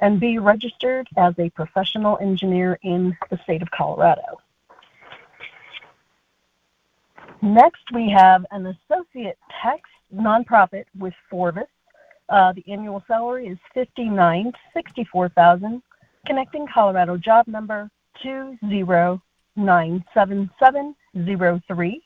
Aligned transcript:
and 0.01 0.21
be 0.21 0.39
registered 0.39 1.09
as 1.17 1.35
a 1.39 1.51
professional 1.51 2.19
engineer 2.19 2.79
in 2.83 3.17
the 3.31 3.39
state 3.45 3.63
of 3.63 3.71
Colorado. 3.71 4.41
Next, 7.45 7.83
we 7.93 8.09
have 8.09 8.47
an 8.53 8.65
associate 8.65 9.37
tax 9.61 9.83
nonprofit 10.15 10.87
with 10.99 11.13
Forvis. 11.31 11.67
Uh, 12.31 12.55
the 12.55 12.65
annual 12.73 13.05
salary 13.07 13.49
is 13.49 13.59
fifty-nine 13.75 14.51
sixty-four 14.73 15.29
thousand. 15.29 15.83
Connecting 16.25 16.67
Colorado 16.67 17.19
job 17.19 17.47
number 17.47 17.91
two 18.23 18.57
zero 18.71 19.21
nine 19.57 20.03
seven 20.15 20.49
seven 20.59 20.97
zero 21.27 21.61
three. 21.69 22.03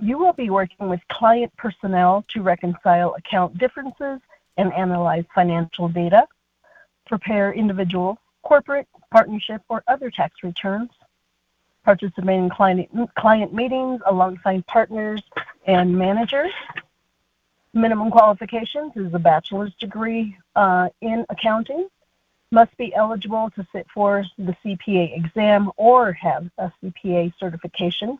You 0.00 0.18
will 0.18 0.34
be 0.34 0.50
working 0.50 0.90
with 0.90 1.00
client 1.10 1.50
personnel 1.56 2.26
to 2.34 2.42
reconcile 2.42 3.14
account 3.14 3.56
differences 3.56 4.20
and 4.58 4.70
analyze 4.74 5.24
financial 5.34 5.88
data, 5.88 6.26
prepare 7.06 7.54
individual, 7.54 8.18
corporate, 8.42 8.86
partnership, 9.10 9.62
or 9.70 9.82
other 9.88 10.10
tax 10.10 10.42
returns, 10.42 10.90
participate 11.84 12.38
in 12.38 12.50
client, 12.50 12.88
client 13.16 13.54
meetings 13.54 14.00
alongside 14.06 14.66
partners 14.66 15.22
and 15.66 15.96
managers. 15.96 16.52
Minimum 17.74 18.10
qualifications 18.10 18.92
is 18.96 19.12
a 19.12 19.18
bachelor's 19.18 19.74
degree 19.74 20.36
uh, 20.56 20.88
in 21.00 21.24
accounting. 21.28 21.88
Must 22.50 22.74
be 22.78 22.94
eligible 22.94 23.50
to 23.56 23.66
sit 23.72 23.86
for 23.92 24.24
the 24.38 24.56
CPA 24.64 25.16
exam 25.16 25.70
or 25.76 26.12
have 26.12 26.48
a 26.56 26.72
CPA 26.82 27.32
certification. 27.38 28.18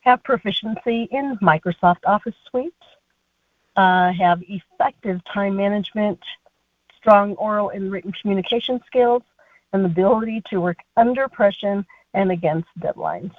Have 0.00 0.22
proficiency 0.22 1.08
in 1.10 1.38
Microsoft 1.38 2.04
Office 2.06 2.34
Suite. 2.50 2.74
Uh, 3.76 4.12
have 4.12 4.42
effective 4.48 5.20
time 5.32 5.56
management, 5.56 6.18
strong 6.96 7.34
oral 7.34 7.70
and 7.70 7.90
written 7.90 8.12
communication 8.12 8.80
skills, 8.86 9.22
and 9.72 9.84
the 9.84 9.88
ability 9.88 10.42
to 10.50 10.60
work 10.60 10.78
under 10.96 11.28
pressure 11.28 11.84
and 12.14 12.30
against 12.30 12.68
deadlines, 12.80 13.32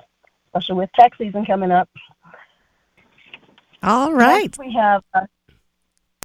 especially 0.47 0.75
with 0.75 0.91
tax 0.93 1.17
season 1.17 1.45
coming 1.45 1.71
up. 1.71 1.89
All 3.81 4.13
right. 4.13 4.43
Next 4.43 4.59
we 4.59 4.73
have 4.73 5.03
uh, 5.13 5.25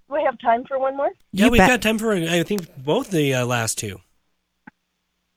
we 0.09 0.23
have 0.23 0.39
time 0.39 0.65
for 0.65 0.79
one 0.79 0.97
more. 0.97 1.11
Yeah, 1.33 1.47
You 1.47 1.51
we've 1.53 1.59
bet. 1.61 1.69
got 1.69 1.83
time 1.83 1.99
for, 1.99 2.13
I 2.13 2.43
think, 2.43 2.69
both 2.77 3.11
the 3.11 3.35
uh, 3.35 3.47
last 3.47 3.79
two. 3.79 4.01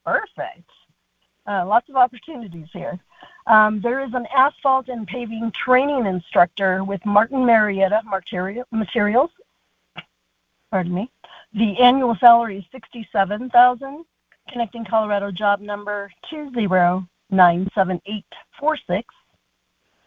Perfect. 0.05 0.69
Uh, 1.45 1.65
lots 1.65 1.87
of 1.89 1.95
opportunities 1.95 2.67
here. 2.73 2.99
Um, 3.45 3.79
there 3.79 4.03
is 4.03 4.13
an 4.13 4.25
asphalt 4.35 4.89
and 4.89 5.07
paving 5.07 5.51
training 5.53 6.05
instructor 6.05 6.83
with 6.83 7.05
Martin 7.05 7.45
Marietta 7.45 8.01
Material, 8.05 8.65
Materials. 8.71 9.29
Pardon 10.69 10.93
me. 10.93 11.09
The 11.53 11.79
annual 11.79 12.15
salary 12.19 12.57
is 12.57 12.65
sixty-seven 12.73 13.49
thousand. 13.51 14.03
Connecting 14.51 14.85
Colorado 14.85 15.31
job 15.31 15.59
number 15.59 16.11
two 16.29 16.51
zero 16.53 17.07
nine 17.29 17.67
seven 17.75 18.01
eight 18.05 18.25
four 18.59 18.77
six. 18.87 19.13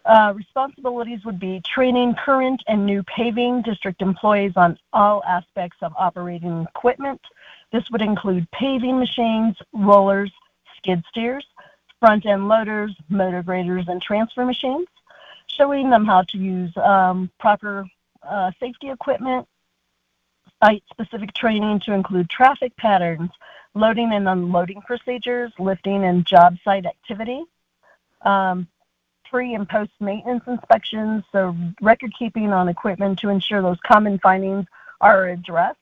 Uh, 0.06 0.32
responsibilities 0.34 1.20
would 1.24 1.38
be 1.38 1.60
training 1.60 2.14
current 2.24 2.62
and 2.66 2.86
new 2.86 3.02
paving 3.02 3.62
district 3.62 4.00
employees 4.00 4.52
on 4.56 4.78
all 4.92 5.22
aspects 5.24 5.76
of 5.82 5.92
operating 5.98 6.66
equipment. 6.74 7.20
This 7.70 7.84
would 7.90 8.00
include 8.00 8.50
paving 8.50 8.98
machines, 8.98 9.56
rollers, 9.72 10.32
skid 10.78 11.04
steers, 11.10 11.46
front 12.00 12.24
end 12.24 12.48
loaders, 12.48 12.96
motor 13.10 13.42
graders, 13.42 13.88
and 13.88 14.00
transfer 14.00 14.44
machines, 14.44 14.88
showing 15.46 15.90
them 15.90 16.06
how 16.06 16.22
to 16.22 16.38
use 16.38 16.74
um, 16.78 17.30
proper 17.38 17.86
uh, 18.22 18.50
safety 18.58 18.90
equipment, 18.90 19.46
site 20.64 20.82
specific 20.90 21.34
training 21.34 21.80
to 21.80 21.92
include 21.92 22.28
traffic 22.30 22.74
patterns, 22.76 23.30
loading 23.74 24.12
and 24.12 24.28
unloading 24.28 24.82
procedures, 24.82 25.52
lifting 25.58 26.04
and 26.04 26.26
job 26.26 26.56
site 26.64 26.86
activity, 26.86 27.42
um, 28.22 28.66
pre 29.30 29.54
and 29.54 29.68
post 29.68 29.92
maintenance 30.00 30.42
inspections, 30.46 31.24
so 31.30 31.56
record 31.80 32.12
keeping 32.18 32.52
on 32.52 32.68
equipment 32.68 33.18
to 33.20 33.28
ensure 33.28 33.62
those 33.62 33.78
common 33.86 34.18
findings 34.18 34.66
are 35.00 35.28
addressed. 35.28 35.76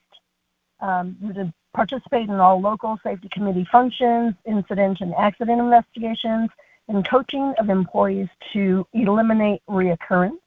Um, 0.80 1.16
to 1.34 1.52
participate 1.74 2.28
in 2.28 2.34
all 2.34 2.60
local 2.60 2.98
safety 3.02 3.28
committee 3.32 3.66
functions, 3.70 4.34
incident 4.44 5.00
and 5.00 5.14
accident 5.14 5.60
investigations, 5.60 6.50
and 6.88 7.08
coaching 7.08 7.54
of 7.58 7.68
employees 7.68 8.28
to 8.52 8.86
eliminate 8.92 9.62
reoccurrence. 9.68 10.38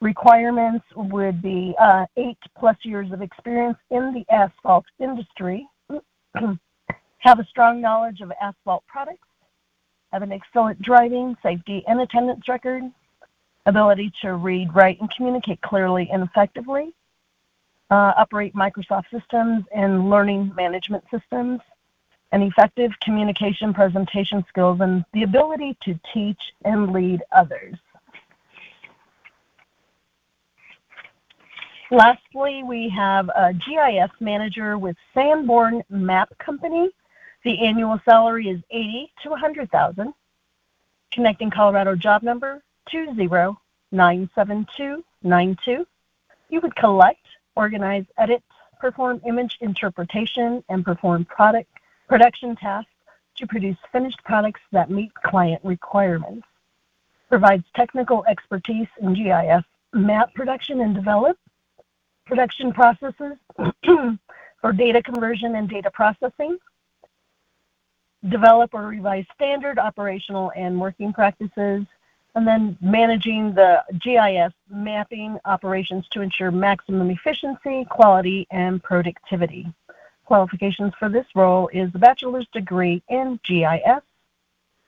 Requirements 0.00 0.84
would 0.96 1.42
be 1.42 1.74
uh, 1.78 2.06
eight 2.16 2.38
plus 2.56 2.76
years 2.82 3.12
of 3.12 3.22
experience 3.22 3.76
in 3.90 4.14
the 4.14 4.24
asphalt 4.32 4.86
industry, 4.98 5.66
have 7.18 7.38
a 7.38 7.44
strong 7.44 7.80
knowledge 7.80 8.20
of 8.20 8.32
asphalt 8.40 8.84
products, 8.86 9.26
have 10.12 10.22
an 10.22 10.32
excellent 10.32 10.80
driving, 10.82 11.36
safety, 11.42 11.84
and 11.86 12.00
attendance 12.00 12.48
record, 12.48 12.82
ability 13.66 14.12
to 14.22 14.34
read, 14.34 14.74
write, 14.74 15.00
and 15.00 15.10
communicate 15.14 15.60
clearly 15.60 16.08
and 16.12 16.22
effectively, 16.22 16.92
uh, 17.90 18.12
operate 18.16 18.54
Microsoft 18.54 19.04
systems 19.10 19.64
and 19.74 20.08
learning 20.08 20.52
management 20.56 21.04
systems, 21.10 21.60
and 22.32 22.42
effective 22.42 22.92
communication 23.00 23.74
presentation 23.74 24.44
skills, 24.48 24.80
and 24.80 25.04
the 25.12 25.24
ability 25.24 25.76
to 25.82 25.98
teach 26.14 26.40
and 26.64 26.92
lead 26.92 27.22
others. 27.32 27.76
Lastly, 31.92 32.62
we 32.62 32.88
have 32.90 33.28
a 33.30 33.52
GIS 33.52 34.12
manager 34.20 34.78
with 34.78 34.96
Sanborn 35.12 35.82
Map 35.90 36.30
Company. 36.38 36.90
The 37.42 37.66
annual 37.66 38.00
salary 38.04 38.48
is 38.48 38.60
80 38.70 39.12
to 39.24 39.30
100,000. 39.30 40.14
Connecting 41.10 41.50
Colorado 41.50 41.96
job 41.96 42.22
number 42.22 42.62
20972 42.92 45.04
92. 45.24 45.84
You 46.48 46.60
would 46.60 46.76
collect, 46.76 47.26
organize, 47.56 48.04
edit, 48.18 48.44
perform 48.78 49.20
image 49.26 49.58
interpretation, 49.60 50.62
and 50.68 50.84
perform 50.84 51.24
product 51.24 51.72
production 52.08 52.54
tasks 52.54 52.92
to 53.34 53.48
produce 53.48 53.78
finished 53.90 54.22
products 54.24 54.60
that 54.70 54.90
meet 54.90 55.12
client 55.14 55.60
requirements. 55.64 56.46
Provides 57.28 57.64
technical 57.74 58.24
expertise 58.26 58.86
in 59.02 59.14
GIS 59.14 59.64
map 59.92 60.32
production 60.34 60.82
and 60.82 60.94
develop 60.94 61.36
production 62.30 62.72
processes 62.72 63.36
or 64.62 64.72
data 64.72 65.02
conversion 65.02 65.56
and 65.56 65.68
data 65.68 65.90
processing, 65.90 66.56
develop 68.28 68.72
or 68.72 68.86
revise 68.86 69.26
standard 69.34 69.78
operational 69.78 70.52
and 70.54 70.80
working 70.80 71.12
practices, 71.12 71.84
and 72.36 72.46
then 72.46 72.78
managing 72.80 73.52
the 73.54 73.82
GIS 73.98 74.52
mapping 74.70 75.38
operations 75.44 76.06
to 76.10 76.20
ensure 76.20 76.52
maximum 76.52 77.10
efficiency, 77.10 77.84
quality, 77.90 78.46
and 78.52 78.80
productivity. 78.80 79.66
Qualifications 80.24 80.92
for 80.96 81.08
this 81.08 81.26
role 81.34 81.68
is 81.72 81.90
a 81.94 81.98
bachelor's 81.98 82.46
degree 82.52 83.02
in 83.08 83.40
GIS, 83.42 84.02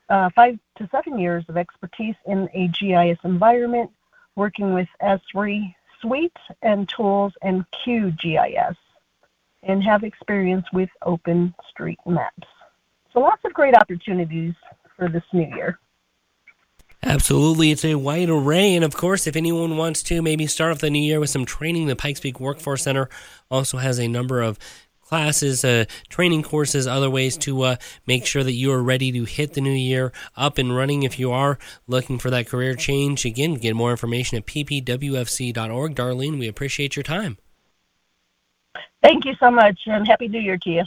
uh, 0.09 0.31
five 0.31 0.57
to 0.77 0.89
seven 0.93 1.19
years 1.19 1.45
of 1.49 1.57
expertise 1.57 2.15
in 2.27 2.49
a 2.55 2.69
GIS 2.69 3.19
environment, 3.25 3.91
working 4.37 4.73
with 4.73 4.89
Esri 5.03 5.75
Suite 6.03 6.37
and 6.61 6.89
Tools 6.89 7.33
and 7.41 7.65
QGIS 7.87 8.77
and 9.63 9.83
have 9.83 10.03
experience 10.03 10.67
with 10.73 10.91
OpenStreetMaps. 11.03 12.45
So 13.13 13.21
lots 13.21 13.43
of 13.45 13.55
great 13.55 13.75
opportunities 13.75 14.55
for 14.97 15.09
this 15.09 15.23
new 15.33 15.47
year. 15.55 15.79
Absolutely. 17.05 17.71
It's 17.71 17.85
a 17.85 17.95
wide 17.95 18.31
array. 18.31 18.75
And 18.75 18.85
of 18.85 18.95
course, 18.95 19.27
if 19.27 19.35
anyone 19.35 19.77
wants 19.77 20.03
to 20.05 20.23
maybe 20.23 20.47
start 20.47 20.73
off 20.73 20.79
the 20.79 20.91
new 20.91 21.03
year 21.03 21.19
with 21.19 21.31
some 21.31 21.45
training, 21.45 21.87
the 21.87 21.97
Pikes 21.97 22.21
Peak 22.21 22.39
Workforce 22.39 22.83
Center 22.83 23.09
also 23.51 23.79
has 23.79 23.99
a 23.99 24.07
number 24.07 24.41
of 24.41 24.59
classes, 25.13 25.63
uh, 25.63 25.85
training 26.09 26.43
courses, 26.43 26.87
other 26.87 27.11
ways 27.11 27.37
to 27.37 27.61
uh, 27.61 27.77
make 28.07 28.25
sure 28.25 28.43
that 28.43 28.55
you 28.55 28.73
are 28.73 28.83
ready 28.83 29.13
to 29.13 29.27
hit 29.27 29.53
the 29.53 29.61
new 29.61 29.69
year 29.69 30.11
up 30.39 30.57
and 30.57 30.75
running. 30.75 31.03
If 31.03 31.19
you 31.19 31.31
are 31.33 31.59
looking 31.87 32.19
for 32.19 32.31
that 32.31 32.47
career 32.47 32.75
change, 32.75 33.27
again, 33.27 33.57
get 33.57 33.77
more 33.77 33.91
information 33.91 34.39
at 34.39 34.47
ppwfc.org. 34.47 35.95
Darlene, 35.95 36.39
we 36.39 36.49
appreciate 36.49 36.97
your 36.97 37.03
time. 37.03 37.37
Thank 39.03 39.27
you 39.27 39.35
so 39.39 39.51
much, 39.51 39.79
and 39.85 40.09
Happy 40.09 40.29
New 40.29 40.41
Year 40.41 40.57
to 40.57 40.71
you. 40.71 40.85